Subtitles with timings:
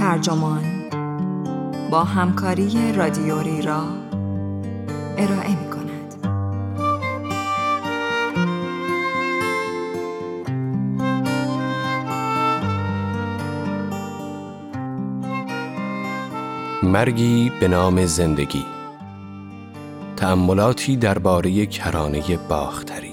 [0.00, 0.64] ترجمان.
[1.90, 3.82] با همکاری رادیوری را
[5.18, 6.26] ارائه می کند.
[16.82, 18.64] مرگی به نام زندگی.
[20.16, 23.09] تأملاتی درباره کرانه باختری.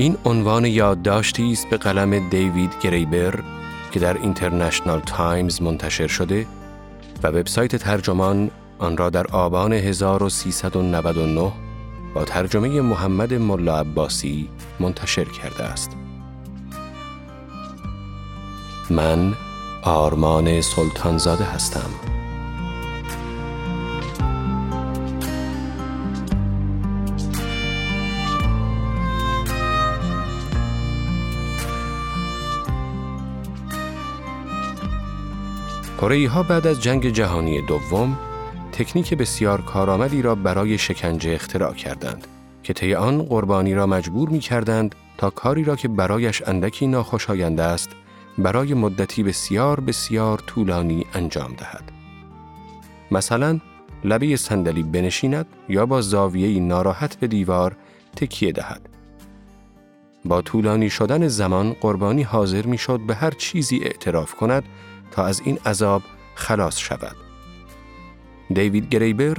[0.00, 3.42] این عنوان یادداشتی است به قلم دیوید گریبر
[3.90, 6.46] که در اینترنشنال تایمز منتشر شده
[7.22, 11.52] و وبسایت ترجمان آن را در آبان 1399
[12.14, 14.48] با ترجمه محمد ملا عباسی
[14.80, 15.90] منتشر کرده است.
[18.90, 19.34] من
[19.82, 21.90] آرمان سلطانزاده هستم.
[36.00, 38.18] کره ها بعد از جنگ جهانی دوم
[38.72, 42.26] تکنیک بسیار کارآمدی را برای شکنجه اختراع کردند
[42.62, 47.60] که طی آن قربانی را مجبور می کردند تا کاری را که برایش اندکی ناخوشایند
[47.60, 47.90] است
[48.38, 51.92] برای مدتی بسیار بسیار طولانی انجام دهد.
[53.10, 53.60] مثلا
[54.04, 57.76] لبه صندلی بنشیند یا با زاویه ناراحت به دیوار
[58.16, 58.88] تکیه دهد.
[60.24, 64.64] با طولانی شدن زمان قربانی حاضر می شد به هر چیزی اعتراف کند
[65.10, 66.02] تا از این عذاب
[66.34, 67.16] خلاص شود.
[68.54, 69.36] دیوید گریبر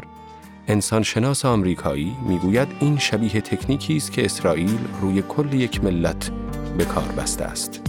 [0.68, 6.32] انسان شناس آمریکایی می‌گوید این شبیه تکنیکی است که اسرائیل روی کل یک ملت
[6.78, 7.82] به کار بسته است.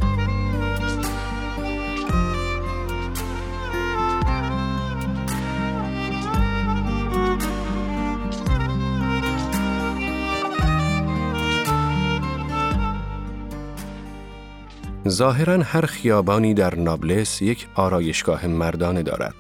[15.09, 19.35] ظاهرا هر خیابانی در نابلس یک آرایشگاه مردانه دارد.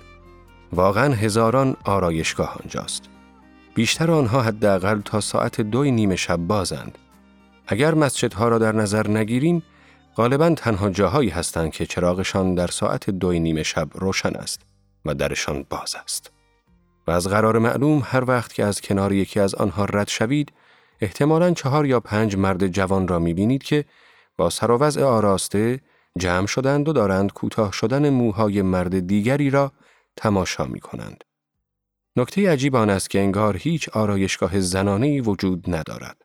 [0.73, 3.05] واقعا هزاران آرایشگاه آنجاست.
[3.75, 6.99] بیشتر آنها حداقل تا ساعت دوی نیم شب بازند.
[7.67, 9.62] اگر مسجدها را در نظر نگیریم،
[10.17, 14.61] غالبا تنها جاهایی هستند که چراغشان در ساعت دوی نیم شب روشن است
[15.05, 16.31] و درشان باز است.
[17.06, 20.53] و از قرار معلوم هر وقت که از کنار یکی از آنها رد شوید،
[21.00, 23.84] احتمالاً چهار یا پنج مرد جوان را می‌بینید که
[24.37, 25.81] با سر و وضع آراسته
[26.19, 29.72] جمع شدند و دارند کوتاه شدن موهای مرد دیگری را
[30.16, 31.25] تماشا می کنند.
[32.16, 36.22] نکته عجیب آن است که انگار هیچ آرایشگاه زنانه وجود ندارد.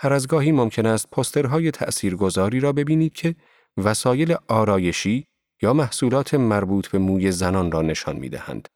[0.00, 3.34] هر از گاهی ممکن است پسترهای تأثیرگذاری را ببینید که
[3.76, 5.26] وسایل آرایشی
[5.62, 8.68] یا محصولات مربوط به موی زنان را نشان می دهند.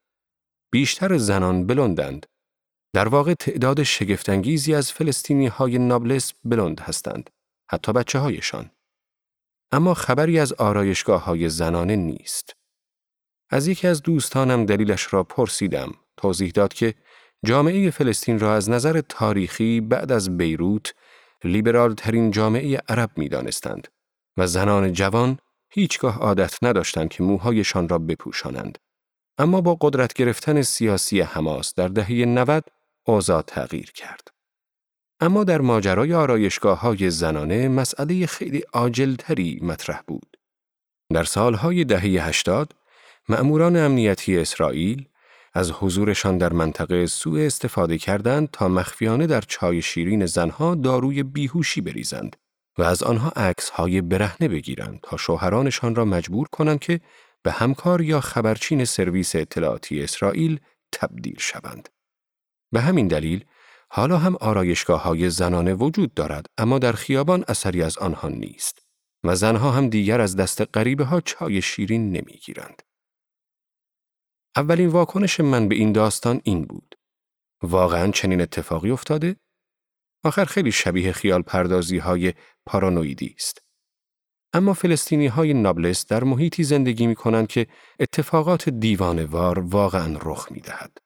[0.71, 2.25] بیشتر زنان بلندند.
[2.93, 7.29] در واقع تعداد شگفتانگیزی از فلسطینی های نابلس بلند هستند.
[7.73, 8.71] حتی بچه هایشان.
[9.71, 12.55] اما خبری از آرایشگاه های زنانه نیست.
[13.49, 15.93] از یکی از دوستانم دلیلش را پرسیدم.
[16.17, 16.93] توضیح داد که
[17.45, 20.93] جامعه فلسطین را از نظر تاریخی بعد از بیروت
[21.43, 23.87] لیبرال ترین جامعه عرب می دانستند
[24.37, 25.37] و زنان جوان
[25.69, 28.77] هیچگاه عادت نداشتند که موهایشان را بپوشانند.
[29.37, 32.63] اما با قدرت گرفتن سیاسی حماس در دهه 90
[33.05, 34.32] اوضاع تغییر کرد.
[35.23, 40.37] اما در ماجرای آرایشگاه های زنانه مسئله خیلی عاجلتری مطرح بود.
[41.13, 42.73] در سالهای دهه 80
[43.29, 45.07] مأموران امنیتی اسرائیل
[45.53, 51.81] از حضورشان در منطقه سوء استفاده کردند تا مخفیانه در چای شیرین زنها داروی بیهوشی
[51.81, 52.35] بریزند
[52.77, 56.99] و از آنها عکس های برهنه بگیرند تا شوهرانشان را مجبور کنند که
[57.43, 60.59] به همکار یا خبرچین سرویس اطلاعاتی اسرائیل
[60.91, 61.89] تبدیل شوند.
[62.71, 63.45] به همین دلیل
[63.95, 68.85] حالا هم آرایشگاه های زنانه وجود دارد اما در خیابان اثری از آنها نیست
[69.23, 72.81] و زنها هم دیگر از دست غریبه ها چای شیرین نمی گیرند.
[74.55, 76.95] اولین واکنش من به این داستان این بود.
[77.63, 79.35] واقعا چنین اتفاقی افتاده؟
[80.23, 82.33] آخر خیلی شبیه خیال پردازی های
[82.65, 83.61] پارانویدی است.
[84.53, 87.67] اما فلسطینی های نابلس در محیطی زندگی می کنند که
[87.99, 90.97] اتفاقات دیوانوار واقعا رخ می دهد.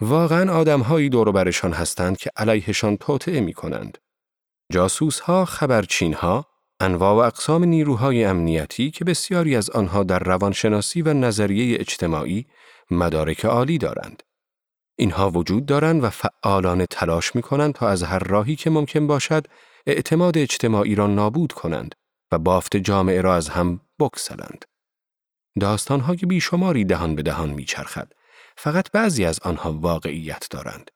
[0.00, 3.98] واقعا آدمهایی دور برشان هستند که علیهشان توطعه می کنند.
[4.72, 6.46] جاسوس ها، خبرچین ها،
[6.80, 12.46] انواع و اقسام نیروهای امنیتی که بسیاری از آنها در روانشناسی و نظریه اجتماعی
[12.90, 14.22] مدارک عالی دارند.
[14.98, 19.46] اینها وجود دارند و فعالانه تلاش می کنند تا از هر راهی که ممکن باشد
[19.86, 21.94] اعتماد اجتماعی را نابود کنند
[22.32, 24.64] و بافت جامعه را از هم بکسلند.
[25.60, 28.12] داستانهای بیشماری دهان به دهان میچرخد
[28.56, 30.90] فقط بعضی از آنها واقعیت دارند.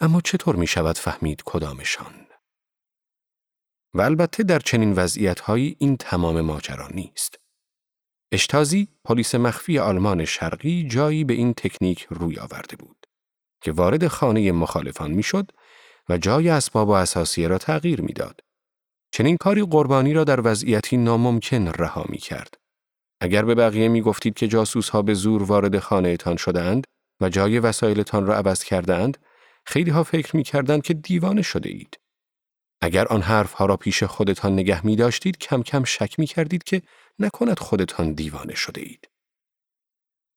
[0.00, 2.26] اما چطور می شود فهمید کدامشان؟
[3.94, 7.38] و البته در چنین وضعیتهایی این تمام ماجرا نیست.
[8.32, 13.06] اشتازی پلیس مخفی آلمان شرقی جایی به این تکنیک روی آورده بود
[13.60, 15.50] که وارد خانه مخالفان می‌شد
[16.08, 18.40] و جای اسباب و اساسیه را تغییر می‌داد.
[19.10, 22.61] چنین کاری قربانی را در وضعیتی ناممکن رها می کرد.
[23.22, 26.86] اگر به بقیه می گفتید که جاسوس ها به زور وارد خانه تان شدهاند
[27.20, 29.18] و جای وسایلتان را عوض کردهاند،
[29.66, 31.98] خیلی ها فکر می کردند که دیوانه شده اید.
[32.80, 36.64] اگر آن حرف ها را پیش خودتان نگه می داشتید کم کم شک می کردید
[36.64, 36.82] که
[37.18, 39.08] نکند خودتان دیوانه شده اید.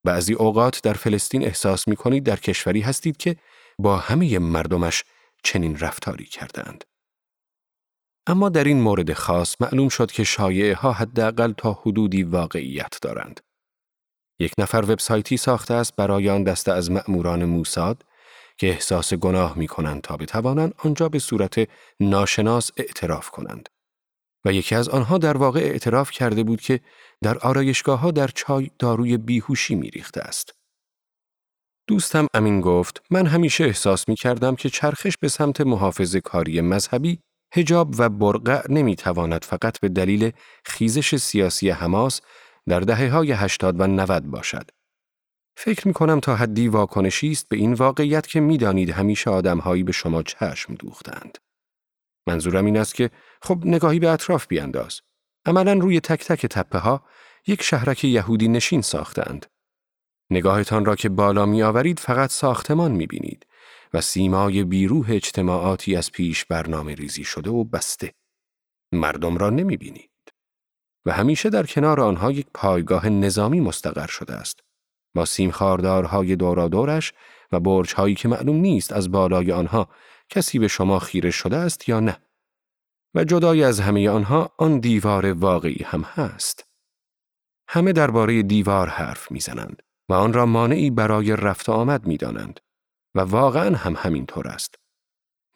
[0.03, 3.35] بعضی اوقات در فلسطین احساس می کنید در کشوری هستید که
[3.79, 5.03] با همه مردمش
[5.43, 6.83] چنین رفتاری کردند.
[8.27, 13.39] اما در این مورد خاص معلوم شد که شایعه ها حداقل تا حدودی واقعیت دارند.
[14.39, 18.03] یک نفر وبسایتی ساخته است برای آن دسته از مأموران موساد
[18.57, 21.69] که احساس گناه می کنند تا بتوانند آنجا به صورت
[21.99, 23.69] ناشناس اعتراف کنند.
[24.45, 26.79] و یکی از آنها در واقع اعتراف کرده بود که
[27.23, 30.51] در آرایشگاه ها در چای داروی بیهوشی می ریخته است.
[31.87, 37.19] دوستم امین گفت من همیشه احساس می کردم که چرخش به سمت محافظ کاری مذهبی
[37.55, 40.31] هجاب و برقع نمی تواند فقط به دلیل
[40.65, 42.21] خیزش سیاسی حماس
[42.67, 44.71] در دهه های 80 و 90 باشد.
[45.57, 49.91] فکر می کنم تا حدی واکنشی است به این واقعیت که می‌دانید همیشه آدمهایی به
[49.91, 51.37] شما چشم دوختند.
[52.27, 53.09] منظورم این است که
[53.41, 55.01] خب نگاهی به اطراف بیانداز.
[55.45, 57.03] عملا روی تک تک تپه ها
[57.47, 59.45] یک شهرک یهودی نشین ساختند.
[60.29, 63.45] نگاهتان را که بالا می آورید فقط ساختمان می بینید
[63.95, 68.13] و سیمای بیروح اجتماعاتی از پیش برنامه ریزی شده و بسته.
[68.91, 70.09] مردم را نمی بینید.
[71.05, 74.59] و همیشه در کنار آنها یک پایگاه نظامی مستقر شده است.
[75.15, 77.13] با سیمخاردارهای دورادورش
[77.51, 79.89] و برجهایی که معلوم نیست از بالای آنها
[80.29, 82.17] کسی به شما خیره شده است یا نه.
[83.13, 86.69] و جدای از همه آنها آن دیوار واقعی هم هست.
[87.67, 92.59] همه درباره دیوار حرف می‌زنند و آن را مانعی برای رفت آمد می‌دانند
[93.15, 94.75] و واقعا هم همینطور است.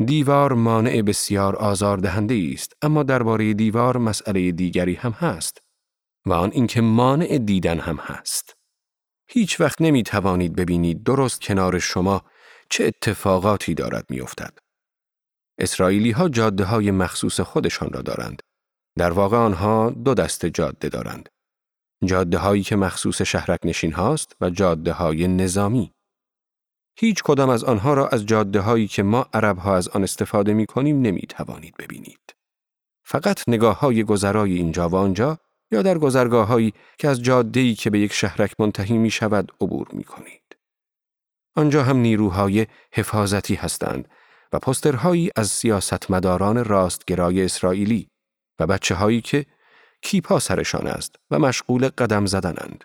[0.06, 5.58] دیوار مانع بسیار آزاردهنده است اما درباره دیوار مسئله دیگری هم هست
[6.26, 8.54] و آن اینکه مانع دیدن هم هست.
[9.30, 12.22] هیچ وقت نمی توانید ببینید درست کنار شما
[12.70, 14.58] چه اتفاقاتی دارد میافتد.
[15.60, 18.42] اسرائیلی ها جاده های مخصوص خودشان را دارند.
[18.98, 21.30] در واقع آنها دو دسته جاده دارند.
[22.06, 25.94] جاده هایی که مخصوص شهرک نشین هاست و جاده های نظامی.
[27.02, 30.54] هیچ کدام از آنها را از جاده هایی که ما عرب ها از آن استفاده
[30.54, 32.36] می کنیم نمی توانید ببینید.
[33.04, 35.38] فقط نگاه های گذرای اینجا و آنجا
[35.72, 39.88] یا در گذرگاه هایی که از جاده که به یک شهرک منتهی می شود عبور
[39.94, 40.58] می کنید.
[41.56, 44.08] آنجا هم نیروهای حفاظتی هستند
[44.54, 48.08] و پسترهایی از سیاستمداران راستگرای اسرائیلی
[48.60, 49.46] و بچه هایی که
[50.02, 52.84] کیپا سرشان است و مشغول قدم زدنند.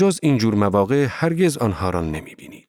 [0.00, 2.67] جز اینجور مواقع هرگز آنها را نمی بینید.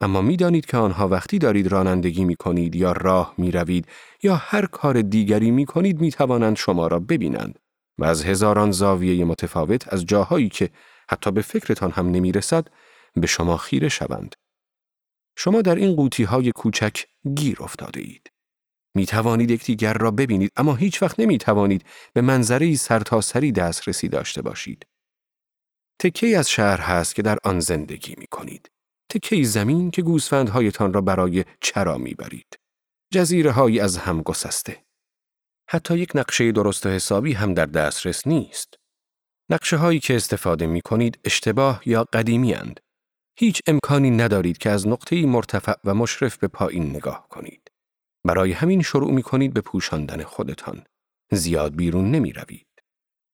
[0.00, 3.86] اما می دانید که آنها وقتی دارید رانندگی می کنید یا راه می روید
[4.22, 7.58] یا هر کار دیگری می کنید می توانند شما را ببینند
[7.98, 10.70] و از هزاران زاویه متفاوت از جاهایی که
[11.10, 12.68] حتی به فکرتان هم نمی رسد
[13.14, 14.34] به شما خیره شوند.
[15.38, 17.04] شما در این قوطی های کوچک
[17.36, 18.30] گیر افتاده اید.
[18.94, 24.42] می توانید یکدیگر را ببینید اما هیچ وقت نمی توانید به منظری سرتاسری دسترسی داشته
[24.42, 24.86] باشید.
[26.00, 28.70] تکه از شهر هست که در آن زندگی می کنید.
[29.08, 32.58] تکه زمین که گوسفندهایتان را برای چرا می برید.
[33.12, 34.84] جزیره های از هم گسسته.
[35.70, 38.74] حتی یک نقشه درست و حسابی هم در دسترس نیست.
[39.50, 42.80] نقشه هایی که استفاده می کنید اشتباه یا قدیمی اند.
[43.38, 47.70] هیچ امکانی ندارید که از نقطه مرتفع و مشرف به پایین نگاه کنید.
[48.26, 50.84] برای همین شروع می کنید به پوشاندن خودتان.
[51.32, 52.66] زیاد بیرون نمی روید.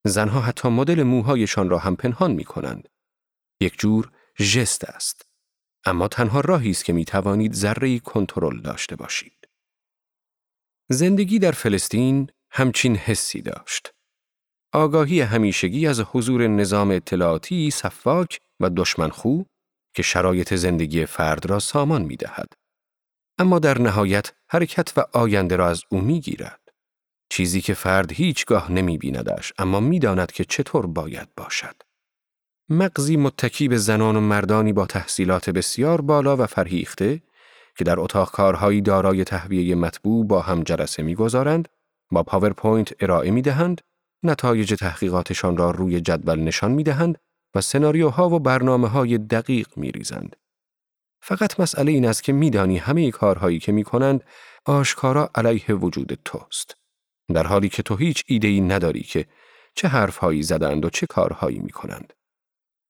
[0.07, 2.89] زنها حتی مدل موهایشان را هم پنهان می کنند.
[3.61, 4.11] یک جور
[4.41, 5.32] ژست است.
[5.85, 9.49] اما تنها راهی است که می توانید ذره کنترل داشته باشید.
[10.91, 13.91] زندگی در فلسطین همچین حسی داشت.
[14.75, 19.43] آگاهی همیشگی از حضور نظام اطلاعاتی صفاک و دشمنخو
[19.95, 22.53] که شرایط زندگی فرد را سامان می دهد.
[23.39, 26.61] اما در نهایت حرکت و آینده را از او می گیرد.
[27.33, 31.83] چیزی که فرد هیچگاه نمی بیندش اما می داند که چطور باید باشد.
[32.73, 37.23] مغزی متکی به زنان و مردانی با تحصیلات بسیار بالا و فرهیخته
[37.77, 41.69] که در اتاق کارهایی دارای تهویه مطبوع با هم جلسه می‌گذارند
[42.11, 43.81] با پاورپوینت ارائه می دهند،
[44.23, 47.19] نتایج تحقیقاتشان را روی جدول نشان می دهند
[47.55, 50.37] و سناریوها و برنامه های دقیق می ریزند.
[51.21, 54.25] فقط مسئله این است که میدانی همه کارهایی که می کنند
[54.65, 56.77] آشکارا علیه وجود توست.
[57.35, 59.27] در حالی که تو هیچ ایده‌ای نداری که
[59.75, 62.13] چه حرفهایی زدند و چه کارهایی می کنند.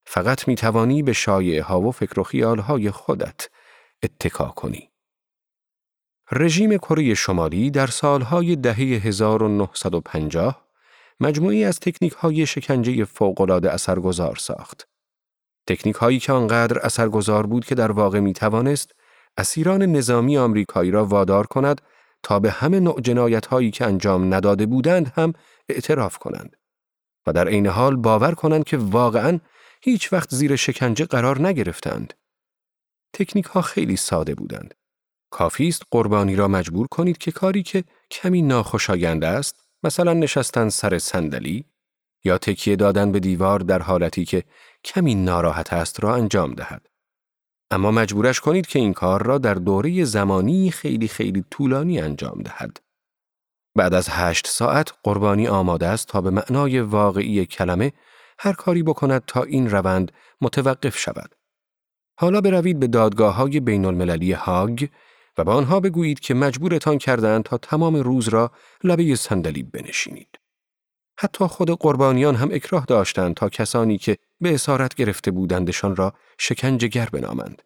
[0.07, 3.49] فقط می توانی به شایعه ها و فکر و خیال های خودت
[4.03, 4.91] اتکا کنی.
[6.33, 10.69] رژیم کره شمالی در سالهای دهه 1950
[11.21, 14.89] مجموعی از تکنیک های شکنجه فوقالعاده اثرگذار ساخت.
[15.67, 18.93] تکنیک هایی که آنقدر اثرگذار بود که در واقع می توانست
[19.37, 21.81] اسیران نظامی آمریکایی را وادار کند
[22.23, 25.33] تا به همه نوع جنایت هایی که انجام نداده بودند هم
[25.69, 26.57] اعتراف کنند
[27.27, 29.39] و در عین حال باور کنند که واقعا
[29.85, 32.15] هیچ وقت زیر شکنجه قرار نگرفتند.
[33.13, 34.75] تکنیک ها خیلی ساده بودند.
[35.31, 40.99] کافی است قربانی را مجبور کنید که کاری که کمی ناخوشایند است، مثلا نشستن سر
[40.99, 41.65] صندلی
[42.25, 44.45] یا تکیه دادن به دیوار در حالتی که
[44.85, 46.87] کمی ناراحت است را انجام دهد.
[47.71, 52.81] اما مجبورش کنید که این کار را در دوره زمانی خیلی خیلی طولانی انجام دهد.
[53.77, 57.93] بعد از هشت ساعت قربانی آماده است تا به معنای واقعی کلمه
[58.45, 61.35] هر کاری بکند تا این روند متوقف شود.
[62.19, 64.89] حالا بروید به دادگاه های بین المللی هاگ
[65.39, 68.53] و به آنها بگویید که مجبورتان کردند تا تمام روز را
[68.85, 70.39] لبه صندلی بنشینید.
[71.19, 77.09] حتی خود قربانیان هم اکراه داشتند تا کسانی که به اسارت گرفته بودندشان را شکنجهگر
[77.13, 77.63] بنامند.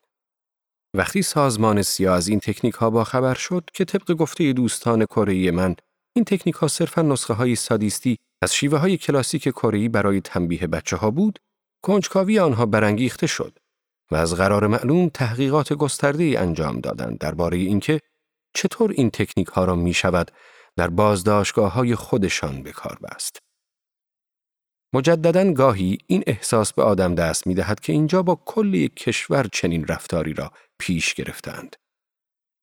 [0.95, 5.51] وقتی سازمان سیا از این تکنیک ها با خبر شد که طبق گفته دوستان کره
[5.51, 5.77] من
[6.17, 10.97] این تکنیک ها صرفا نسخه های سادیستی از شیوه های کلاسیک کره برای تنبیه بچه
[10.97, 11.39] ها بود،
[11.83, 13.59] کنجکاوی آنها برانگیخته شد
[14.11, 18.01] و از قرار معلوم تحقیقات گسترده انجام دادند درباره اینکه
[18.55, 20.31] چطور این تکنیک ها را می شود
[20.77, 23.39] در بازداشتگاه های خودشان به کار بست.
[24.93, 29.49] مجددا گاهی این احساس به آدم دست می دهد که اینجا با کل یک کشور
[29.53, 31.77] چنین رفتاری را پیش گرفتند.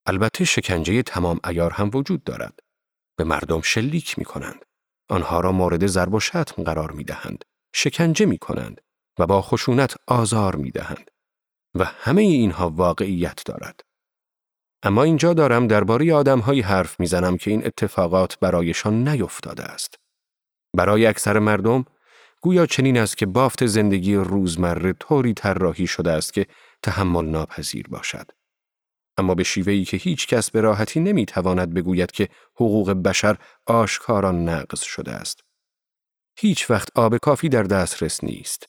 [0.06, 2.60] البته شکنجه تمام ایار هم وجود دارد.
[3.18, 4.66] به مردم شلیک می کنند.
[5.14, 7.46] آنها را مورد ضرب و شتم قرار می دهند.
[7.76, 8.82] شکنجه می کنند
[9.20, 11.12] و با خشونت آزار می دهند.
[11.76, 13.80] و همه اینها واقعیت دارد.
[14.84, 19.96] اما اینجا دارم درباره آدمهایی حرف می‌زنم که این اتفاقات برایشان نیفتاده است.
[20.76, 21.86] برای اکثر مردم
[22.42, 26.48] گویا چنین است که بافت زندگی روزمره طوری طراحی شده است که
[26.84, 28.32] تحمل ناپذیر باشد.
[29.18, 34.82] اما به شیوهی که هیچ کس به راحتی نمی‌تواند بگوید که حقوق بشر آشکارا نقض
[34.82, 35.40] شده است.
[36.40, 38.66] هیچ وقت آب کافی در دسترس نیست.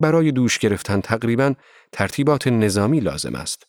[0.00, 1.54] برای دوش گرفتن تقریبا
[1.92, 3.66] ترتیبات نظامی لازم است.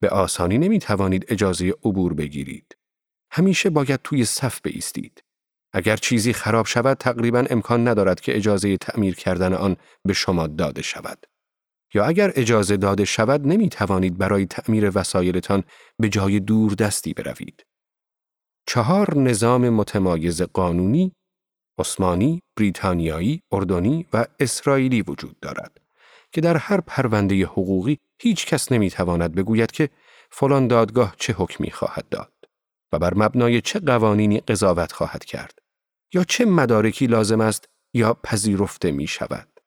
[0.00, 2.76] به آسانی نمی توانید اجازه عبور بگیرید.
[3.30, 5.22] همیشه باید توی صف بایستید.
[5.72, 10.82] اگر چیزی خراب شود تقریبا امکان ندارد که اجازه تعمیر کردن آن به شما داده
[10.82, 11.26] شود.
[11.94, 15.64] یا اگر اجازه داده شود نمی توانید برای تعمیر وسایلتان
[15.98, 17.62] به جای دور دستی بروید.
[18.66, 21.12] چهار نظام متمایز قانونی،
[21.78, 25.80] عثمانی، بریتانیایی، اردنی و اسرائیلی وجود دارد
[26.32, 29.90] که در هر پرونده حقوقی هیچ کس نمی تواند بگوید که
[30.30, 32.32] فلان دادگاه چه حکمی خواهد داد
[32.92, 35.58] و بر مبنای چه قوانینی قضاوت خواهد کرد
[36.14, 37.64] یا چه مدارکی لازم است
[37.94, 39.57] یا پذیرفته می شود.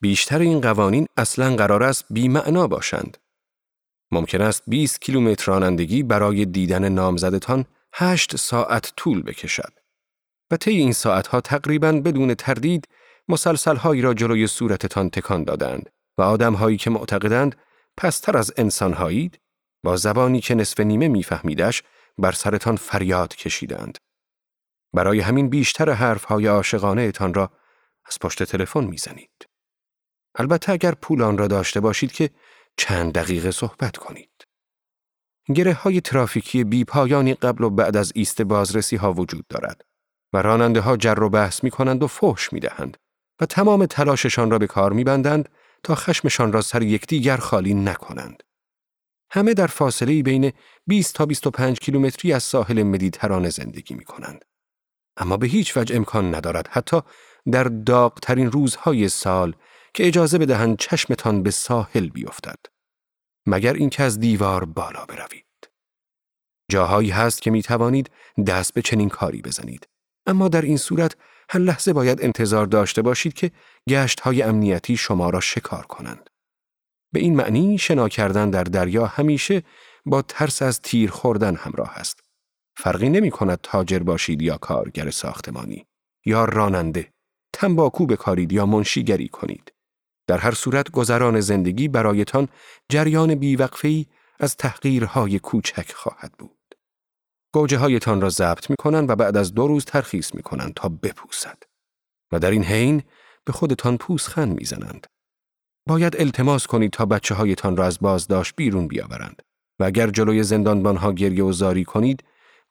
[0.00, 3.16] بیشتر این قوانین اصلا قرار است بی معنا باشند.
[4.10, 9.72] ممکن است 20 کیلومتر رانندگی برای دیدن نامزدتان 8 ساعت طول بکشد.
[10.50, 12.88] و طی این ساعتها تقریبا بدون تردید
[13.28, 17.56] مسلسلهایی را جلوی صورتتان تکان دادند و آدمهایی که معتقدند
[17.96, 19.40] پستر از انسانهایید
[19.84, 21.82] با زبانی که نصف نیمه میفهمیدش
[22.18, 23.98] بر سرتان فریاد کشیدند.
[24.94, 27.50] برای همین بیشتر حرفهای عاشقانه اتان را
[28.06, 29.47] از پشت تلفن می‌زنید.
[30.38, 32.30] البته اگر پول آن را داشته باشید که
[32.76, 34.30] چند دقیقه صحبت کنید.
[35.54, 39.84] گره های ترافیکی بی پایانی قبل و بعد از ایست بازرسی ها وجود دارد
[40.32, 42.96] و راننده ها جر و بحث می کنند و فحش می دهند
[43.40, 45.48] و تمام تلاششان را به کار می بندند
[45.82, 48.42] تا خشمشان را سر یکدیگر خالی نکنند.
[49.30, 50.52] همه در فاصله بین
[50.86, 54.44] 20 تا 25 کیلومتری از ساحل مدیترانه زندگی می کنند.
[55.16, 57.00] اما به هیچ وجه امکان ندارد حتی
[57.52, 59.54] در داغترین روزهای سال
[59.98, 62.58] که اجازه بدهند چشمتان به ساحل بیفتد.
[63.46, 65.70] مگر اینکه از دیوار بالا بروید.
[66.70, 68.10] جاهایی هست که می توانید
[68.46, 69.88] دست به چنین کاری بزنید.
[70.26, 71.16] اما در این صورت
[71.50, 73.50] هر لحظه باید انتظار داشته باشید که
[73.88, 76.30] گشت های امنیتی شما را شکار کنند.
[77.12, 79.62] به این معنی شنا کردن در دریا همیشه
[80.06, 82.20] با ترس از تیر خوردن همراه است.
[82.76, 85.86] فرقی نمی کند تاجر باشید یا کارگر ساختمانی
[86.26, 87.12] یا راننده،
[87.52, 89.72] تنباکو بکارید یا منشیگری کنید.
[90.28, 92.48] در هر صورت گذران زندگی برایتان
[92.88, 94.06] جریان بیوقفه‌ای
[94.40, 96.74] از تحقیرهای کوچک خواهد بود.
[97.54, 100.88] گوجه هایتان را ضبط می کنند و بعد از دو روز ترخیص می کنند تا
[100.88, 101.62] بپوسد.
[102.32, 103.02] و در این حین
[103.44, 105.06] به خودتان پوسخند می زنند.
[105.86, 109.42] باید التماس کنید تا بچه هایتان را از بازداشت بیرون بیاورند.
[109.80, 112.24] و اگر جلوی زندانبان ها گریه و زاری کنید،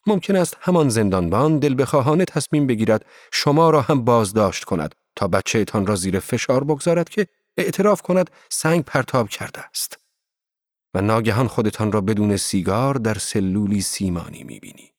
[0.08, 5.86] ممکن است همان زندانبان دل بخواهانه تصمیم بگیرد شما را هم بازداشت کند تا بچهتان
[5.86, 10.00] را زیر فشار بگذارد که اعتراف کند سنگ پرتاب کرده است.
[10.94, 14.94] و ناگهان خودتان را بدون سیگار در سلولی سیمانی می‌بینید.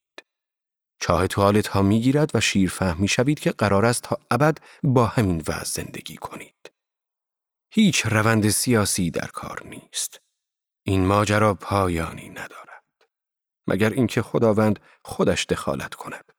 [1.01, 5.43] چاه توالت ها می‌گیرد و شیر فهم می‌شوید که قرار است تا ابد با همین
[5.49, 6.73] وضع زندگی کنید.
[7.71, 10.21] هیچ روند سیاسی در کار نیست.
[10.83, 13.07] این ماجرا پایانی ندارد.
[13.67, 16.33] مگر اینکه خداوند خودش دخالت کند.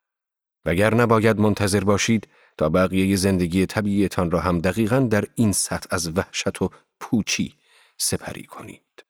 [0.65, 2.27] وگر نباید منتظر باشید
[2.59, 7.55] تا بقیه زندگی طبیعیتان را هم دقیقا در این سطح از وحشت و پوچی
[7.97, 9.05] سپری کنید.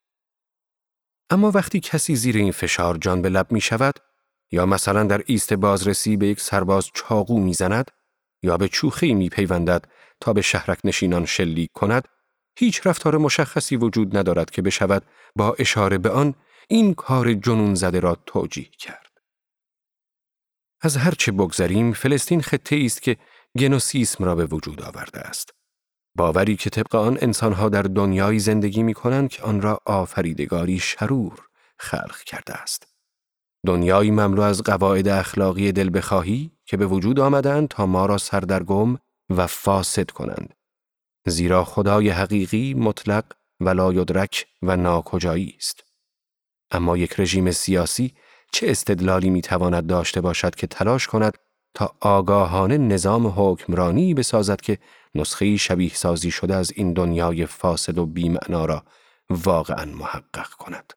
[1.30, 3.94] اما وقتی کسی زیر این فشار جان به لب می شود
[4.52, 7.92] یا مثلا در ایست بازرسی به یک سرباز چاقو می زند
[8.44, 9.86] یا به چوخی می پیوندد
[10.22, 12.08] تا به شهرک نشینان شلیک کند
[12.58, 16.36] هیچ رفتار مشخصی وجود ندارد که بشود با اشاره به آن
[16.68, 19.10] این کار جنون زده را توجیه کرد.
[20.82, 23.18] از هرچه بگذریم فلسطین خطه است که
[23.58, 25.50] گنوسیسم را به وجود آورده است.
[26.16, 31.40] باوری که طبق آن انسانها در دنیایی زندگی می کنند که آن را آفریدگاری شرور
[31.80, 32.88] خلق کرده است.
[33.66, 38.98] دنیایی مملو از قواعد اخلاقی دل بخواهی که به وجود آمدند تا ما را سردرگم
[39.30, 40.54] و فاسد کنند.
[41.28, 43.26] زیرا خدای حقیقی مطلق
[43.60, 45.84] و لایدرک و ناکجایی است.
[46.72, 48.14] اما یک رژیم سیاسی
[48.52, 51.38] چه استدلالی می تواند داشته باشد که تلاش کند
[52.00, 54.78] آگاهانه نظام حکمرانی بسازد که
[55.16, 58.84] نسخه شبیه سازی شده از این دنیای فاسد و بیمعنا را
[59.30, 60.94] واقعا محقق کند.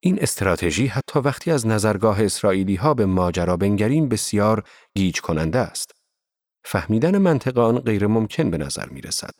[0.00, 4.62] این استراتژی حتی وقتی از نظرگاه اسرائیلی ها به ماجرا بنگریم بسیار
[4.94, 5.92] گیج کننده است.
[6.64, 9.34] فهمیدن منطق آن غیر ممکن به نظر می رسد.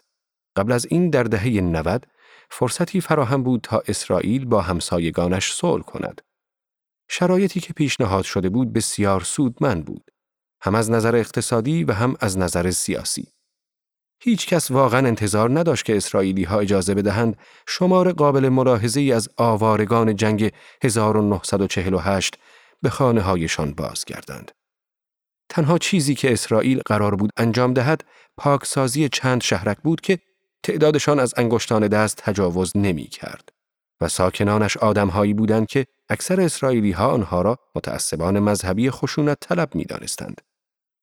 [0.57, 2.07] قبل از این در دهه 90
[2.51, 6.23] فرصتی فراهم بود تا اسرائیل با همسایگانش صلح کند.
[7.09, 10.11] شرایطی که پیشنهاد شده بود بسیار سودمند بود.
[10.61, 13.29] هم از نظر اقتصادی و هم از نظر سیاسی.
[14.21, 17.37] هیچ کس واقعا انتظار نداشت که اسرائیلی ها اجازه بدهند
[17.69, 22.39] شمار قابل ملاحظه ای از آوارگان جنگ 1948
[22.83, 24.53] به خانه هایشان بازگردند.
[25.49, 28.05] تنها چیزی که اسرائیل قرار بود انجام دهد
[28.37, 30.19] پاکسازی چند شهرک بود که
[30.63, 33.56] تعدادشان از انگشتان دست تجاوز نمی کرد
[34.01, 39.85] و ساکنانش آدمهایی بودند که اکثر اسرائیلی ها آنها را متعصبان مذهبی خشونت طلب می
[39.85, 40.41] دانستند.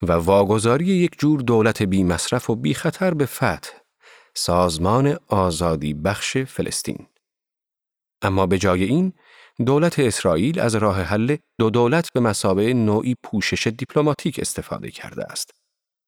[0.08, 3.69] و واگذاری یک جور دولت بی مصرف و بی خطر به فتح
[4.36, 7.08] سازمان آزادی بخش فلسطین
[8.21, 9.13] اما به جای این
[9.65, 15.51] دولت اسرائیل از راه حل دو دولت به مسابه نوعی پوشش دیپلماتیک استفاده کرده است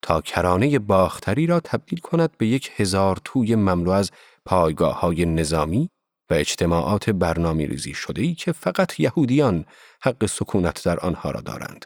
[0.02, 4.10] تا کرانه باختری را تبدیل کند به یک هزار توی مملو از
[4.44, 5.90] پایگاه های نظامی
[6.30, 9.64] و اجتماعات برنامه ریزی شده ای که فقط یهودیان
[10.02, 11.84] حق سکونت در آنها را دارند.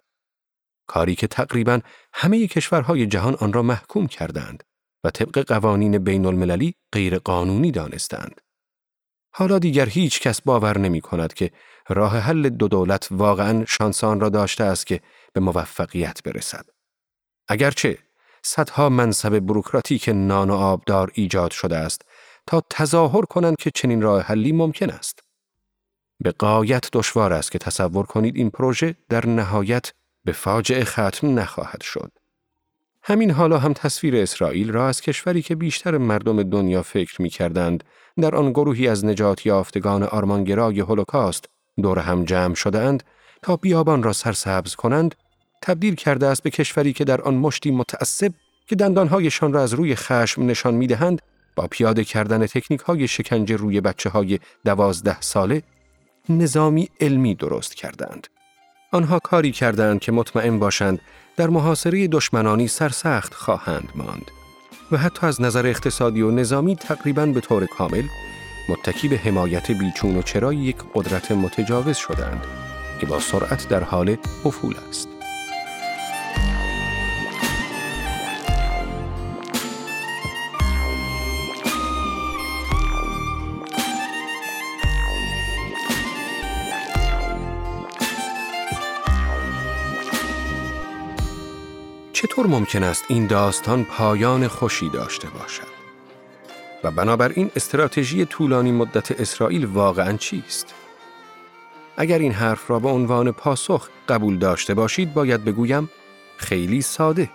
[0.87, 1.81] کاری که تقریبا
[2.13, 4.65] همه کشورهای جهان آن را محکوم کردند
[5.05, 8.41] و طبق قوانین بین المللی غیر قانونی دانستند.
[9.33, 11.51] حالا دیگر هیچ کس باور نمی کند که
[11.89, 15.01] راه حل دو دولت واقعا شانسان را داشته است که
[15.33, 16.67] به موفقیت برسد.
[17.49, 17.99] اگرچه
[18.43, 22.03] صدها منصب بروکراتیک نان و آبدار ایجاد شده است
[22.47, 25.21] تا تظاهر کنند که چنین راه حلی ممکن است.
[26.21, 29.93] به قایت دشوار است که تصور کنید این پروژه در نهایت
[30.25, 32.13] به فاجعه ختم نخواهد شد.
[33.03, 37.85] همین حالا هم تصویر اسرائیل را از کشوری که بیشتر مردم دنیا فکر می کردند
[38.21, 41.45] در آن گروهی از نجات یافتگان آرمانگرای هولوکاست
[41.83, 43.03] دور هم جمع شدهاند
[43.43, 45.15] تا بیابان را سرسبز کنند
[45.63, 48.33] تبدیل کرده است به کشوری که در آن مشتی متعصب
[48.67, 51.23] که دندانهایشان را از روی خشم نشان می دهند
[51.67, 55.63] پیاده کردن تکنیک های شکنجه روی بچه های دوازده ساله
[56.29, 58.27] نظامی علمی درست کردند.
[58.93, 61.01] آنها کاری کردند که مطمئن باشند
[61.37, 64.31] در محاصره دشمنانی سرسخت خواهند ماند
[64.93, 68.03] و حتی از نظر اقتصادی و نظامی تقریبا به طور کامل
[68.69, 72.45] متکی به حمایت بیچون و چرای یک قدرت متجاوز شدند
[73.01, 75.20] که با سرعت در حال افول است.
[92.31, 95.67] چطور ممکن است این داستان پایان خوشی داشته باشد؟
[96.85, 100.75] و بنابراین استراتژی طولانی مدت اسرائیل واقعا چیست؟
[101.97, 105.91] اگر این حرف را به عنوان پاسخ قبول داشته باشید باید بگویم
[106.37, 107.31] خیلی ساده.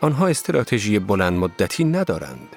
[0.00, 2.56] آنها استراتژی بلند مدتی ندارند.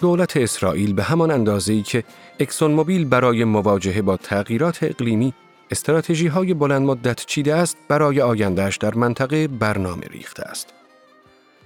[0.00, 2.04] دولت اسرائیل به همان اندازه‌ای که
[2.40, 5.34] اکسون موبیل برای مواجهه با تغییرات اقلیمی
[5.70, 10.75] استراتژی های بلند مدت چیده است برای آیندهش در منطقه برنامه ریخته است.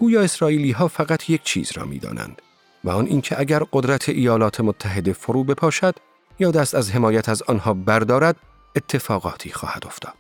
[0.01, 2.43] گویا اسرائیلی ها فقط یک چیز را می دانند
[2.85, 5.95] و آن اینکه اگر قدرت ایالات متحده فرو بپاشد
[6.39, 8.37] یا دست از حمایت از آنها بردارد
[8.77, 10.15] اتفاقاتی خواهد افتاد.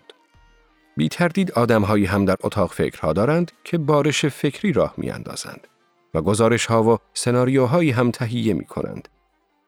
[0.97, 5.67] بی تردید آدم هایی هم در اتاق فکرها دارند که بارش فکری راه می اندازند
[6.15, 9.09] و گزارش ها و سناریوهایی هم تهیه می کنند.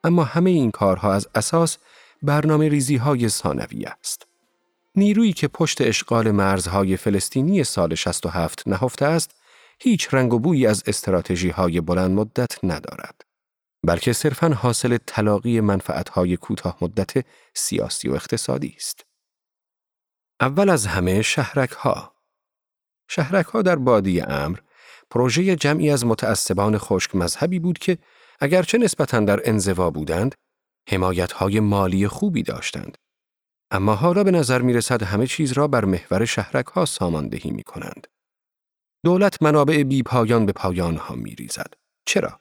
[0.04, 1.78] اما همه این کارها از اساس
[2.22, 4.26] برنامه ریزی های ثانوی است.
[4.96, 9.41] نیرویی که پشت اشغال مرزهای فلسطینی سال 67 نهفته است،
[9.80, 13.20] هیچ رنگ و بویی از استراتژی های بلند مدت ندارد.
[13.86, 19.04] بلکه صرفاً حاصل تلاقی منفعتهای کوتاه مدت سیاسی و اقتصادی است.
[20.40, 22.14] اول از همه شهرک ها.
[23.08, 24.58] شهرک ها در بادی امر
[25.10, 27.98] پروژه جمعی از متعصبان خشک مذهبی بود که
[28.40, 30.34] اگرچه نسبتاً در انزوا بودند،
[30.88, 32.98] حمایت های مالی خوبی داشتند.
[33.70, 37.62] اما حالا به نظر می رسد همه چیز را بر محور شهرک ها ساماندهی می
[37.62, 38.06] کنند.
[39.04, 41.74] دولت منابع بی پایان به پایان ها می ریزد.
[42.06, 42.40] چرا؟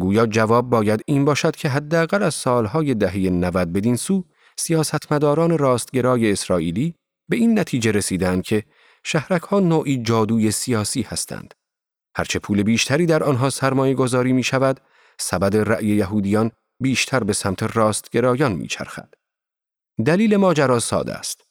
[0.00, 4.24] گویا جواب باید این باشد که حداقل از سالهای دهه 90 بدین سو
[4.56, 6.94] سیاستمداران راستگرای اسرائیلی
[7.28, 8.64] به این نتیجه رسیدند که
[9.04, 11.54] شهرک ها نوعی جادوی سیاسی هستند.
[12.16, 14.80] هرچه پول بیشتری در آنها سرمایه گذاری می شود،
[15.18, 16.50] سبد رأی یهودیان
[16.82, 19.14] بیشتر به سمت راستگرایان می چرخد.
[20.06, 21.42] دلیل ماجرا ساده است.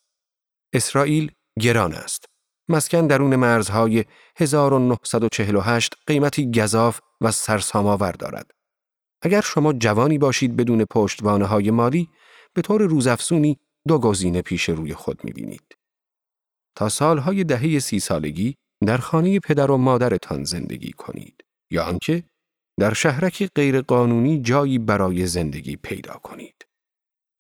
[0.73, 2.25] اسرائیل گران است.
[2.69, 8.51] مسکن درون مرزهای 1948 قیمتی گذاف و سرسام‌آور دارد.
[9.21, 12.09] اگر شما جوانی باشید بدون پشتوانه های مالی،
[12.53, 15.77] به طور روزافزونی دو گزینه پیش روی خود می‌بینید.
[16.75, 22.23] تا سالهای دهه سی سالگی در خانه پدر و مادرتان زندگی کنید یا آنکه
[22.79, 26.65] در شهرکی غیرقانونی جایی برای زندگی پیدا کنید.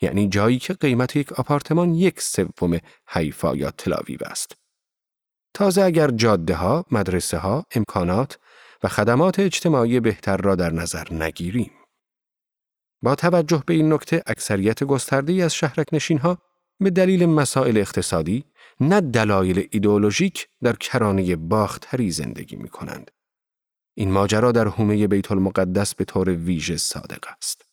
[0.01, 4.64] یعنی جایی که قیمت یک آپارتمان یک سوم حیفا یا تلاویو است.
[5.55, 8.39] تازه اگر جاده ها، مدرسه ها، امکانات
[8.83, 11.71] و خدمات اجتماعی بهتر را در نظر نگیریم.
[13.01, 16.37] با توجه به این نکته اکثریت گسترده از شهرک نشین ها
[16.79, 18.45] به دلیل مسائل اقتصادی
[18.79, 23.11] نه دلایل ایدئولوژیک در کرانه باختری زندگی می کنند.
[23.97, 27.65] این ماجرا در حومه بیت المقدس به طور ویژه صادق است.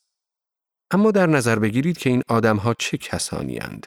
[0.90, 3.86] اما در نظر بگیرید که این آدمها چه کسانی اند.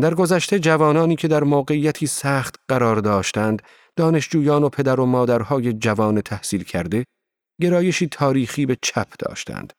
[0.00, 3.62] در گذشته جوانانی که در موقعیتی سخت قرار داشتند،
[3.96, 7.04] دانشجویان و پدر و مادرهای جوان تحصیل کرده،
[7.60, 9.72] گرایشی تاریخی به چپ داشتند.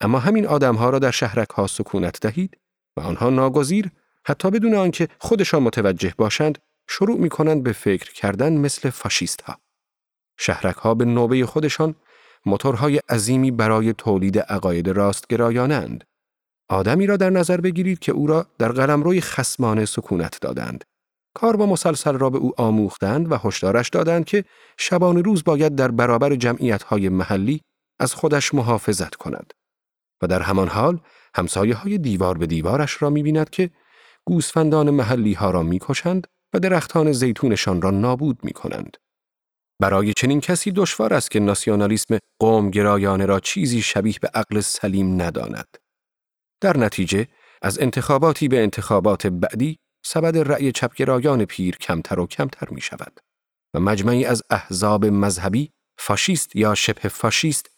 [0.00, 2.58] اما همین آدمها را در شهرک ها سکونت دهید
[2.96, 3.90] و آنها ناگزیر
[4.26, 6.58] حتی بدون آنکه خودشان متوجه باشند
[6.88, 9.58] شروع می کنند به فکر کردن مثل فاشیست ها.
[10.38, 11.94] شهرک ها به نوبه خودشان
[12.46, 16.04] موتورهای عظیمی برای تولید عقاید راستگرایانند.
[16.68, 20.84] آدمی را در نظر بگیرید که او را در قلمروی خسمانه سکونت دادند.
[21.34, 24.44] کار با مسلسل را به او آموختند و هشدارش دادند که
[24.78, 27.60] شبان روز باید در برابر جمعیتهای محلی
[28.00, 29.52] از خودش محافظت کند.
[30.22, 31.00] و در همان حال
[31.34, 33.70] همسایه های دیوار به دیوارش را می بیند که
[34.24, 38.96] گوسفندان محلی ها را می کشند و درختان زیتونشان را نابود می کنند.
[39.80, 45.22] برای چنین کسی دشوار است که ناسیونالیسم قوم گرایانه را چیزی شبیه به عقل سلیم
[45.22, 45.87] نداند.
[46.60, 47.28] در نتیجه
[47.62, 53.20] از انتخاباتی به انتخابات بعدی سبد رأی چپگرایان پیر کمتر و کمتر می شود
[53.74, 57.70] و مجمعی از احزاب مذهبی فاشیست یا شبه فاشیست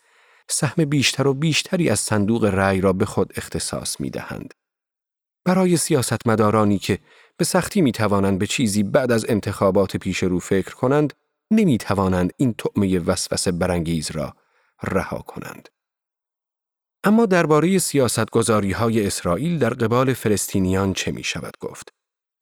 [0.48, 4.54] سهم بیشتر و بیشتری از صندوق رأی را به خود اختصاص می دهند.
[5.44, 6.98] برای سیاستمدارانی که
[7.36, 11.12] به سختی می توانند به چیزی بعد از انتخابات پیش رو فکر کنند،
[11.50, 14.36] نمی توانند این طعمه وسوسه برانگیز را
[14.82, 15.68] رها کنند.
[17.04, 21.88] اما درباره سیاستگذاری های اسرائیل در قبال فلسطینیان چه می شود گفت؟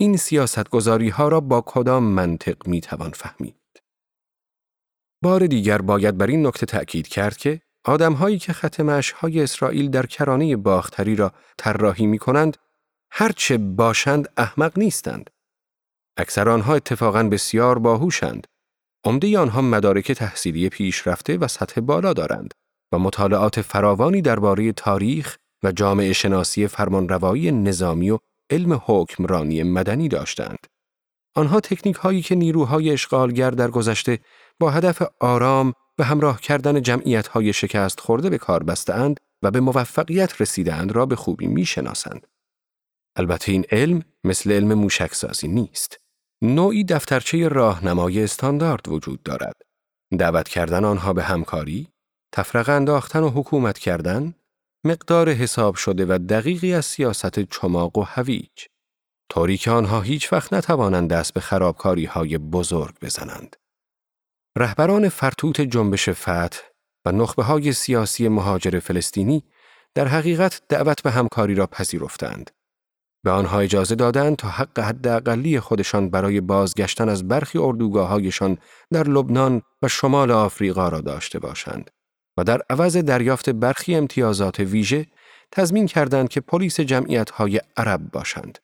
[0.01, 3.57] این سیاستگذاری ها را با کدام منطق می توان فهمید؟
[5.23, 10.07] بار دیگر باید بر این نکته تأکید کرد که آدمهایی که ختم های اسرائیل در
[10.07, 12.57] کرانه باختری را طراحی می کنند،
[13.11, 15.31] هرچه باشند احمق نیستند.
[16.17, 18.47] اکثر آنها اتفاقا بسیار باهوشند.
[19.05, 22.55] عمده آنها مدارک تحصیلی پیشرفته و سطح بالا دارند
[22.93, 28.19] و مطالعات فراوانی درباره تاریخ و جامعه شناسی فرمانروایی نظامی و
[28.51, 30.67] علم حکمرانی مدنی داشتند.
[31.35, 34.19] آنها تکنیک هایی که نیروهای اشغالگر در گذشته
[34.61, 39.61] با هدف آرام و همراه کردن جمعیت های شکست خورده به کار بستند و به
[39.61, 42.27] موفقیت رسیدند را به خوبی می شناسند.
[43.17, 45.97] البته این علم مثل علم موشکسازی نیست.
[46.43, 49.57] نوعی دفترچه راهنمای استاندارد وجود دارد.
[50.19, 51.89] دعوت کردن آنها به همکاری،
[52.33, 54.35] تفرقه انداختن و حکومت کردن،
[54.85, 58.67] مقدار حساب شده و دقیقی از سیاست چماق و هویج.
[59.31, 63.57] طوری که آنها هیچ وقت نتوانند دست به خرابکاری های بزرگ بزنند.
[64.59, 66.59] رهبران فرتوت جنبش فتح
[67.05, 69.45] و نخبه های سیاسی مهاجر فلسطینی
[69.95, 72.51] در حقیقت دعوت به همکاری را پذیرفتند.
[73.25, 78.59] به آنها اجازه دادند تا حق حداقلی خودشان برای بازگشتن از برخی اردوگاههایشان
[78.91, 81.91] در لبنان و شمال آفریقا را داشته باشند
[82.39, 85.07] و در عوض دریافت برخی امتیازات ویژه
[85.53, 88.59] تضمین کردند که پلیس جمعیت‌های عرب باشند.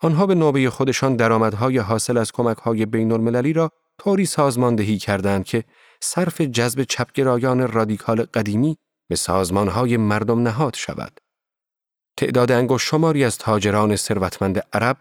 [0.00, 5.64] آنها به نوبه خودشان درآمدهای حاصل از کمک‌های بین‌المللی را طوری سازماندهی کردند که
[6.00, 8.76] صرف جذب چپگرایان رادیکال قدیمی
[9.08, 11.20] به سازمانهای مردم نهاد شود.
[12.16, 14.96] تعداد انگشت شماری از تاجران ثروتمند عرب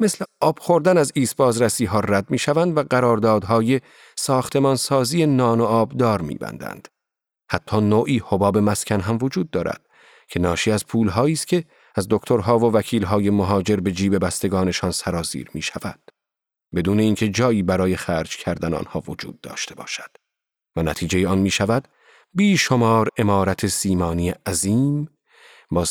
[0.00, 3.80] مثل آب خوردن از ایست بازرسی ها رد می شوند و قراردادهای
[4.16, 6.88] ساختمانسازی نان و آبدار می بندند.
[7.48, 9.86] حتی نوعی حباب مسکن هم وجود دارد
[10.28, 15.50] که ناشی از پولهایی است که از دکترها و وکیلهای مهاجر به جیب بستگانشان سرازیر
[15.54, 16.00] می شود.
[16.74, 20.10] بدون اینکه جایی برای خرج کردن آنها وجود داشته باشد.
[20.76, 21.88] و نتیجه آن می شود
[22.34, 25.08] بیشمار امارت سیمانی عظیم
[25.70, 25.84] با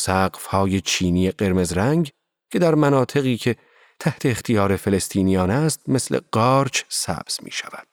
[0.50, 2.12] های چینی قرمز رنگ
[2.52, 3.56] که در مناطقی که
[4.00, 7.88] تحت اختیار فلسطینیان است مثل قارچ سبز می شود.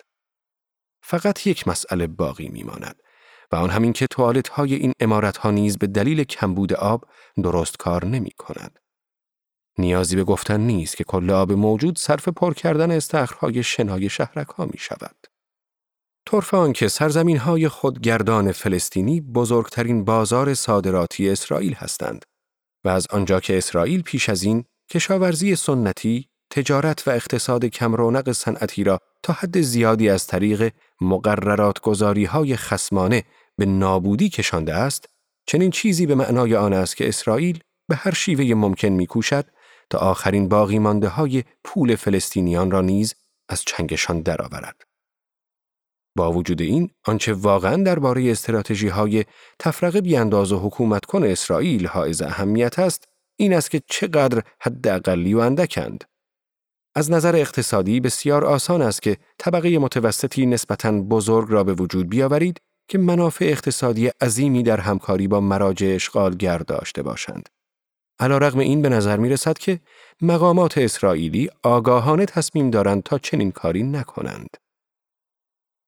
[1.02, 3.02] فقط یک مسئله باقی می ماند
[3.52, 7.04] و آن همین که توالت های این امارت ها نیز به دلیل کمبود آب
[7.42, 8.78] درست کار نمی کند.
[9.78, 14.64] نیازی به گفتن نیست که کل آب موجود صرف پر کردن استخرهای شنای شهرک ها
[14.64, 15.26] می شود.
[16.26, 22.24] طرف آنکه سرزمین های خودگردان فلسطینی بزرگترین بازار صادراتی اسرائیل هستند
[22.84, 28.84] و از آنجا که اسرائیل پیش از این کشاورزی سنتی، تجارت و اقتصاد کمرونق صنعتی
[28.84, 33.24] را تا حد زیادی از طریق مقررات گذاری های خسمانه
[33.62, 35.08] به نابودی کشانده است،
[35.46, 39.46] چنین چیزی به معنای آن است که اسرائیل به هر شیوه ممکن میکوشد
[39.90, 43.14] تا آخرین باقی مانده های پول فلسطینیان را نیز
[43.48, 44.82] از چنگشان درآورد.
[46.16, 49.24] با وجود این آنچه واقعا درباره استراتژی های
[49.58, 55.38] تفرقه بیانداز و حکومت کن اسرائیل حائز اهمیت است این است که چقدر حداقلی و
[55.38, 56.04] اندکند
[56.94, 62.60] از نظر اقتصادی بسیار آسان است که طبقه متوسطی نسبتاً بزرگ را به وجود بیاورید
[62.88, 67.48] که منافع اقتصادی عظیمی در همکاری با مراجع اشغالگر داشته باشند.
[68.20, 69.80] رغم این به نظر می رسد که
[70.22, 74.56] مقامات اسرائیلی آگاهانه تصمیم دارند تا چنین کاری نکنند.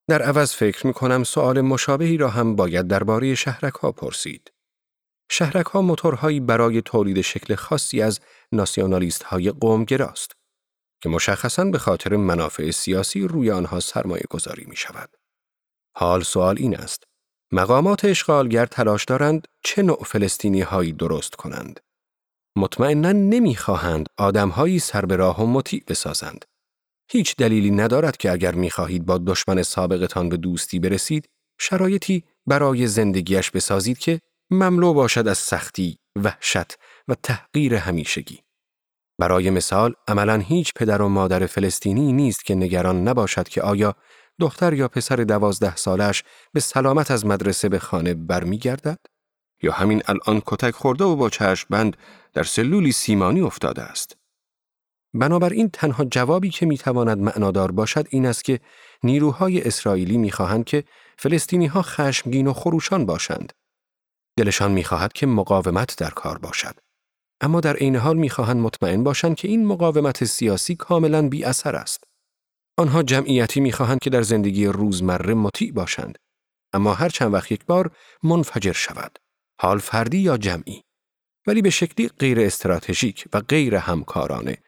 [0.08, 4.52] در عوض فکر می کنم سؤال مشابهی را هم باید درباره شهرک ها پرسید.
[5.30, 8.20] شهرک ها موتورهایی برای تولید شکل خاصی از
[8.52, 10.32] ناسیونالیست های قومگراست
[11.02, 15.23] که مشخصاً به خاطر منافع سیاسی روی آنها سرمایه گذاری می شود.
[15.96, 17.04] حال سوال این است.
[17.52, 21.80] مقامات اشغالگر تلاش دارند چه نوع فلسطینی هایی درست کنند.
[22.56, 26.44] مطمئنا نمی‌خواهند آدمهایی سر به راه و مطیع بسازند.
[27.10, 31.28] هیچ دلیلی ندارد که اگر می‌خواهید با دشمن سابقتان به دوستی برسید،
[31.60, 36.78] شرایطی برای زندگیش بسازید که مملو باشد از سختی، وحشت
[37.08, 38.40] و تحقیر همیشگی.
[39.18, 43.96] برای مثال، عملا هیچ پدر و مادر فلسطینی نیست که نگران نباشد که آیا
[44.40, 48.98] دختر یا پسر دوازده سالش به سلامت از مدرسه به خانه برمیگردد؟
[49.62, 51.96] یا همین الان کتک خورده و با چشم بند
[52.32, 54.16] در سلولی سیمانی افتاده است؟
[55.14, 58.60] بنابراین تنها جوابی که می‌تواند معنادار باشد این است که
[59.02, 60.84] نیروهای اسرائیلی می‌خواهند که
[61.18, 63.52] فلسطینی ها خشمگین و خروشان باشند.
[64.38, 66.80] دلشان می‌خواهد که مقاومت در کار باشد.
[67.40, 72.04] اما در عین حال می‌خواهند مطمئن باشند که این مقاومت سیاسی کاملا بی اثر است.
[72.76, 76.18] آنها جمعیتی می‌خواهند که در زندگی روزمره مطیع باشند.
[76.72, 79.18] اما هر چند وقت یک بار منفجر شود.
[79.60, 80.82] حال فردی یا جمعی.
[81.46, 84.58] ولی به شکلی غیر استراتژیک و غیر همکارانه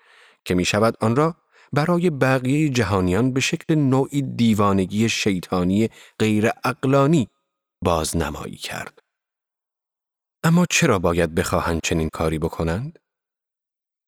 [0.44, 1.36] که می شود آن را
[1.72, 5.88] برای بقیه جهانیان به شکل نوعی دیوانگی شیطانی
[6.18, 7.28] غیر اقلانی
[7.84, 8.98] بازنمایی کرد.
[10.44, 12.98] اما چرا باید بخواهند چنین کاری بکنند؟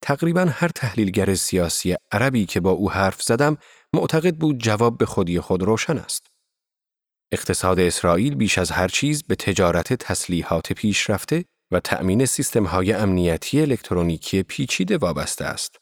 [0.02, 3.56] تقریبا هر تحلیلگر سیاسی عربی که با او حرف زدم
[3.92, 6.26] معتقد بود جواب به خودی خود روشن است.
[7.32, 14.42] اقتصاد اسرائیل بیش از هر چیز به تجارت تسلیحات پیشرفته و تأمین سیستم‌های امنیتی الکترونیکی
[14.42, 15.76] پیچیده وابسته است.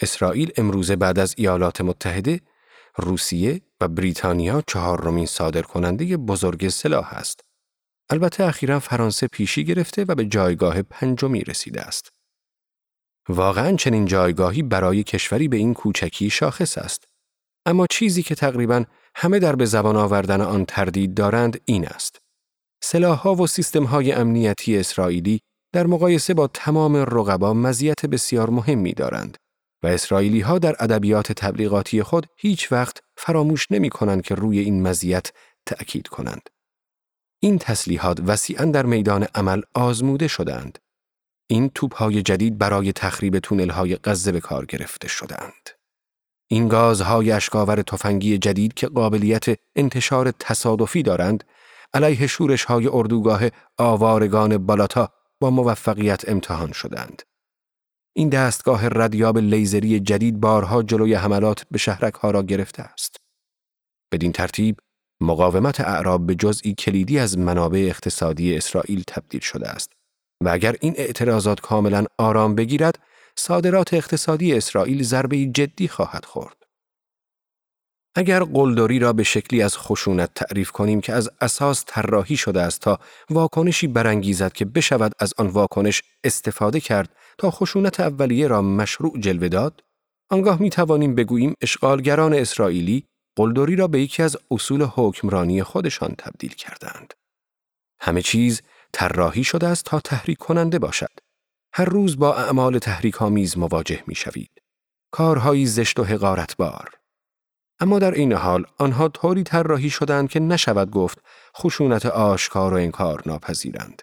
[0.00, 2.40] اسرائیل امروزه بعد از ایالات متحده،
[2.96, 7.40] روسیه و بریتانیا چهارمین صادرکننده بزرگ سلاح است.
[8.10, 12.08] البته اخیرا فرانسه پیشی گرفته و به جایگاه پنجمی رسیده است.
[13.28, 17.04] واقعا چنین جایگاهی برای کشوری به این کوچکی شاخص است.
[17.66, 22.18] اما چیزی که تقریبا همه در به زبان آوردن آن تردید دارند این است.
[22.82, 25.40] سلاحها و سیستمهای امنیتی اسرائیلی
[25.72, 29.36] در مقایسه با تمام رقبا مزیت بسیار مهمی دارند
[29.82, 34.82] و اسرائیلی ها در ادبیات تبلیغاتی خود هیچ وقت فراموش نمی کنند که روی این
[34.82, 35.32] مزیت
[35.66, 36.50] تأکید کنند.
[37.40, 40.78] این تسلیحات وسیعا در میدان عمل آزموده شدند.
[41.52, 45.70] این توپهای جدید برای تخریب های غزه به کار گرفته شدند.
[46.50, 49.44] این گازهای اشکاور تفنگی جدید که قابلیت
[49.76, 51.44] انتشار تصادفی دارند،
[51.94, 53.42] علیه شورش های اردوگاه
[53.78, 55.08] آوارگان بالاتا
[55.40, 57.22] با موفقیت امتحان شدند.
[58.16, 63.16] این دستگاه ردیاب لیزری جدید بارها جلوی حملات به شهرک ها را گرفته است.
[64.12, 64.76] بدین ترتیب
[65.20, 70.01] مقاومت اعراب به جزئی کلیدی از منابع اقتصادی اسرائیل تبدیل شده است
[70.44, 72.98] و اگر این اعتراضات کاملا آرام بگیرد
[73.36, 76.56] صادرات اقتصادی اسرائیل ضربه جدی خواهد خورد.
[78.14, 82.80] اگر قلدری را به شکلی از خشونت تعریف کنیم که از اساس طراحی شده است
[82.80, 82.98] تا
[83.30, 89.48] واکنشی برانگیزد که بشود از آن واکنش استفاده کرد تا خشونت اولیه را مشروع جلوه
[89.48, 89.84] داد
[90.30, 96.54] آنگاه می توانیم بگوییم اشغالگران اسرائیلی قلدری را به یکی از اصول حکمرانی خودشان تبدیل
[96.54, 97.14] کردند
[98.00, 101.20] همه چیز طراحی شده است تا تحریک کننده باشد
[101.74, 104.50] هر روز با اعمال تحریک آمیز مواجه می شوید.
[105.10, 106.90] کارهایی زشت و حقارتبار
[107.80, 111.18] اما در این حال آنها طوری طراحی شدند که نشود گفت
[111.56, 114.02] خشونت آشکار و انکار ناپذیرند.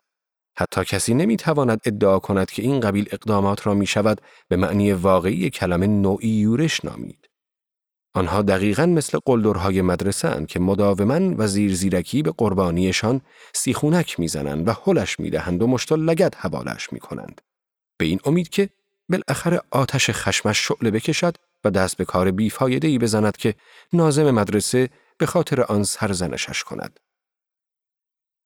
[0.58, 5.50] حتی کسی نمی‌تواند ادعا کند که این قبیل اقدامات را می شود به معنی واقعی
[5.50, 7.29] کلمه نوعی یورش نامید.
[8.14, 13.22] آنها دقیقا مثل قلدرهای مدرسه اند که مداوما و زیر زیرکی به قربانیشان
[13.54, 17.42] سیخونک می‌زنند و حلش می‌دهند و مشت لگد حوالش می کنند.
[17.98, 18.70] به این امید که
[19.10, 23.56] بالاخره آتش خشمش شعله بکشد و دست به کار بیفایده بزند که
[23.94, 27.00] نازم مدرسه به خاطر آن سرزنشش کند.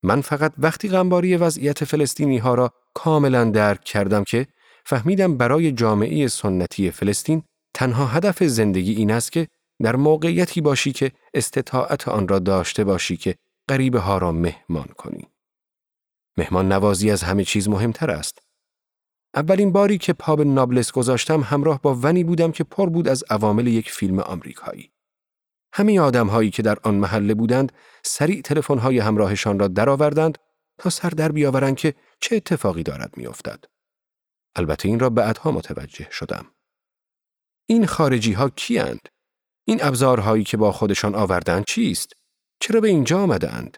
[0.04, 4.47] من فقط وقتی غمباری وضعیت فلسطینی ها را کاملا درک کردم که
[4.86, 9.47] فهمیدم برای جامعه سنتی فلسطین تنها هدف زندگی این است که
[9.82, 13.36] در موقعیتی باشی که استطاعت آن را داشته باشی که
[13.70, 15.28] غریبه ها را مهمان کنی.
[16.38, 18.40] مهمان نوازی از همه چیز مهمتر است.
[19.36, 23.24] اولین باری که پا به نابلس گذاشتم همراه با ونی بودم که پر بود از
[23.30, 24.92] عوامل یک فیلم آمریکایی.
[25.74, 27.72] همه آدم هایی که در آن محله بودند
[28.04, 30.38] سریع تلفن های همراهشان را درآوردند
[30.78, 33.66] تا سر در بیاورند که چه اتفاقی دارد میافتد.
[34.56, 36.46] البته این را بعدها متوجه شدم.
[37.66, 39.10] این خارجی ها کیند؟
[39.65, 42.13] این ابزارهایی که با خودشان آوردند چیست؟
[42.60, 43.78] چرا به اینجا آمدند؟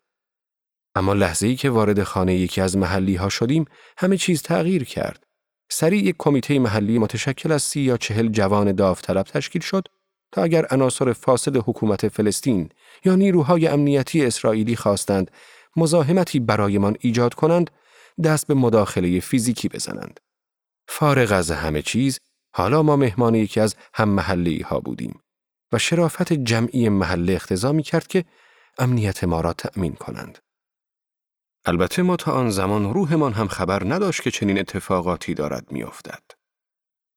[0.95, 3.65] اما لحظه ای که وارد خانه یکی از محلی ها شدیم
[3.97, 5.23] همه چیز تغییر کرد.
[5.71, 9.87] سریع یک کمیته محلی متشکل از سی یا چهل جوان داوطلب تشکیل شد
[10.31, 12.69] تا اگر عناصر فاسد حکومت فلسطین
[13.05, 15.31] یا نیروهای امنیتی اسرائیلی خواستند
[15.75, 17.71] مزاحمتی برایمان ایجاد کنند
[18.23, 20.19] دست به مداخله فیزیکی بزنند.
[20.87, 22.19] فارغ از همه چیز
[22.55, 25.19] حالا ما مهمان یکی از هم محلی ها بودیم
[25.75, 28.25] و شرافت جمعی محله اختضا می کرد که
[28.77, 30.39] امنیت ما را تأمین کنند.
[31.65, 36.23] البته ما تا آن زمان روحمان هم خبر نداشت که چنین اتفاقاتی دارد میافتد.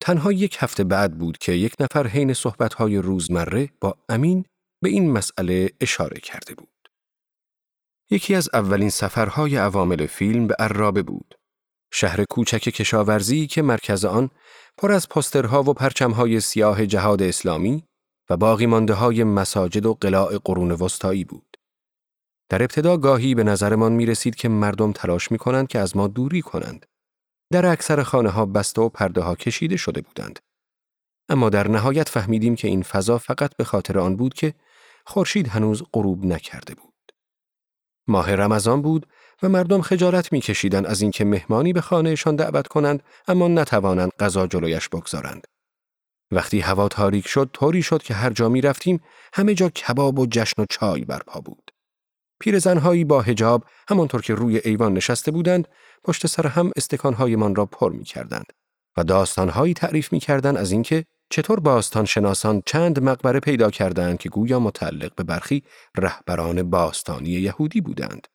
[0.01, 4.45] تنها یک هفته بعد بود که یک نفر حین صحبتهای روزمره با امین
[4.83, 6.89] به این مسئله اشاره کرده بود.
[8.11, 11.35] یکی از اولین سفرهای عوامل فیلم به عرابه بود.
[11.93, 14.31] شهر کوچک کشاورزی که مرکز آن
[14.79, 17.88] پر از پسترها و پرچمهای سیاه جهاد اسلامی
[18.31, 21.57] و باقی مانده های مساجد و قلاع قرون وسطایی بود.
[22.49, 26.09] در ابتدا گاهی به نظرمان می رسید که مردم تلاش می کنند که از ما
[26.09, 26.87] دوری کنند.
[27.53, 30.39] در اکثر خانه ها بسته و پرده ها کشیده شده بودند.
[31.29, 34.55] اما در نهایت فهمیدیم که این فضا فقط به خاطر آن بود که
[35.07, 36.95] خورشید هنوز غروب نکرده بود.
[38.09, 39.07] ماه رمضان بود
[39.43, 44.89] و مردم خجالت میکشیدند از اینکه مهمانی به خانهشان دعوت کنند اما نتوانند غذا جلویش
[44.89, 45.47] بگذارند.
[46.31, 49.01] وقتی هوا تاریک شد طوری شد که هر جا می رفتیم
[49.33, 51.71] همه جا کباب و جشن و چای برپا بود.
[52.41, 55.69] پیرزنهایی با هجاب همانطور که روی ایوان نشسته بودند
[56.05, 58.53] پشت سر هم استکانهایمان را پر می کردند
[58.97, 64.29] و داستانهایی تعریف می کردند از اینکه چطور باستان شناسان چند مقبره پیدا کردند که
[64.29, 65.63] گویا متعلق به برخی
[65.97, 68.27] رهبران باستانی یهودی بودند.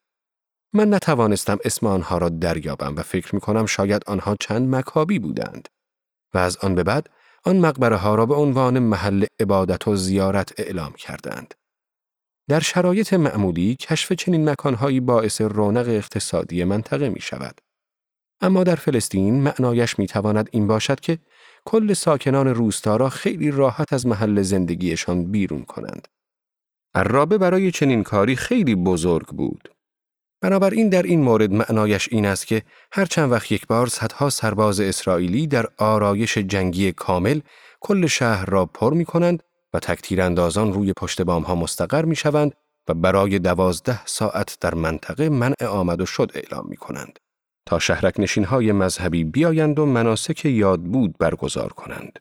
[0.72, 5.68] من نتوانستم اسم آنها را دریابم و فکر می کنم شاید آنها چند مکابی بودند.
[6.34, 7.08] و از آن به بعد
[7.44, 11.54] آن مقبره ها را به عنوان محل عبادت و زیارت اعلام کردند.
[12.48, 17.60] در شرایط معمولی کشف چنین مکانهایی باعث رونق اقتصادی منطقه می شود.
[18.40, 21.18] اما در فلسطین معنایش می تواند این باشد که
[21.64, 26.08] کل ساکنان روستا را خیلی راحت از محل زندگیشان بیرون کنند.
[26.94, 29.73] عرابه برای چنین کاری خیلی بزرگ بود.
[30.44, 34.80] بنابراین در این مورد معنایش این است که هر چند وقت یک بار صدها سرباز
[34.80, 37.40] اسرائیلی در آرایش جنگی کامل
[37.80, 39.42] کل شهر را پر می کنند
[39.74, 42.52] و تکتیر اندازان روی پشت بام ها مستقر می شوند
[42.88, 47.18] و برای دوازده ساعت در منطقه منع آمد و شد اعلام می کنند
[47.66, 52.18] تا شهرک نشین های مذهبی بیایند و مناسک یادبود برگزار کنند.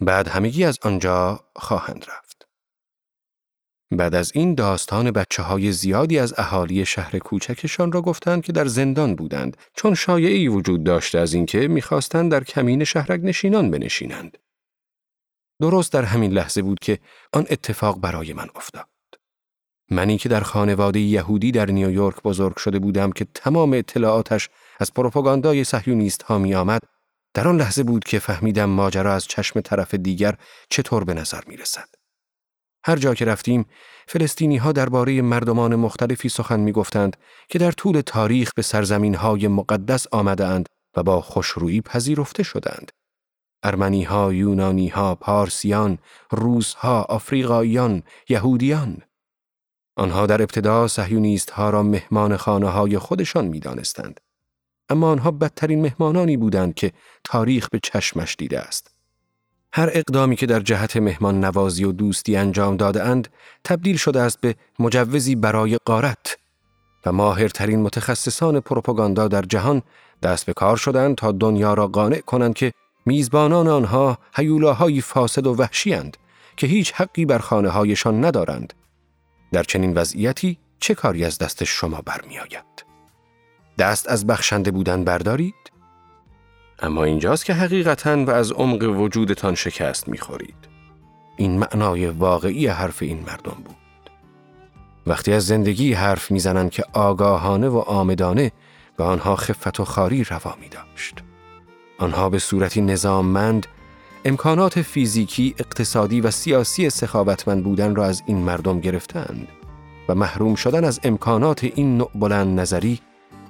[0.00, 2.43] بعد همگی از آنجا خواهند رفت.
[3.96, 8.66] بعد از این داستان بچه های زیادی از اهالی شهر کوچکشان را گفتند که در
[8.66, 14.38] زندان بودند چون شایعی وجود داشته از اینکه می‌خواستند در کمین شهرک نشینان بنشینند.
[15.60, 16.98] درست در همین لحظه بود که
[17.32, 18.88] آن اتفاق برای من افتاد.
[19.90, 24.48] منی که در خانواده یهودی در نیویورک بزرگ شده بودم که تمام اطلاعاتش
[24.80, 26.80] از پروپاگاندای صهیونیست ها می آمد،
[27.34, 30.34] در آن لحظه بود که فهمیدم ماجرا از چشم طرف دیگر
[30.70, 31.88] چطور به نظر می رسد.
[32.84, 33.66] هر جا که رفتیم،
[34.08, 37.16] فلسطینی ها درباره مردمان مختلفی سخن می گفتند
[37.48, 42.92] که در طول تاریخ به سرزمین های مقدس آمده اند و با خوشرویی پذیرفته شدند.
[43.62, 45.98] ارمنی ها، یونانی ها، پارسیان،
[46.30, 49.02] روس ها، آفریقاییان، یهودیان.
[49.96, 54.20] آنها در ابتدا سهیونیست ها را مهمان خانه های خودشان می دانستند.
[54.88, 56.92] اما آنها بدترین مهمانانی بودند که
[57.24, 58.93] تاریخ به چشمش دیده است.
[59.76, 63.28] هر اقدامی که در جهت مهمان نوازی و دوستی انجام داده اند
[63.64, 66.36] تبدیل شده است به مجوزی برای قارت
[67.06, 69.82] و ماهرترین متخصصان پروپاگاندا در جهان
[70.22, 72.72] دست به کار شدند تا دنیا را قانع کنند که
[73.06, 75.96] میزبانان آنها هیولاهای فاسد و وحشی
[76.56, 78.72] که هیچ حقی بر خانه هایشان ندارند.
[79.52, 82.84] در چنین وضعیتی چه کاری از دست شما برمیآید؟
[83.78, 85.73] دست از بخشنده بودن بردارید؟
[86.78, 90.68] اما اینجاست که حقیقتا و از عمق وجودتان شکست می‌خورید.
[91.36, 93.76] این معنای واقعی حرف این مردم بود.
[95.06, 98.52] وقتی از زندگی حرف می‌زنند که آگاهانه و آمدانه
[98.96, 101.18] به آنها خفت و خاری روا می داشت.
[101.98, 103.66] آنها به صورتی نظاممند
[104.24, 109.48] امکانات فیزیکی، اقتصادی و سیاسی سخاوتمند بودن را از این مردم گرفتند
[110.08, 113.00] و محروم شدن از امکانات این نوع بلند نظری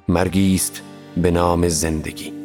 [0.09, 0.83] مرگی است
[1.17, 2.44] به نام زندگی.